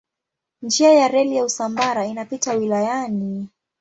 Njia 0.61 0.93
ya 0.93 1.07
reli 1.07 1.35
ya 1.35 1.45
Usambara 1.45 2.05
inapita 2.05 2.53
wilayani. 2.53 3.49